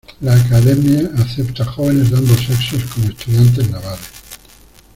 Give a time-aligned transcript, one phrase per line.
[0.21, 4.09] La academia acepta jóvenes de ambos sexos como estudiantes navales.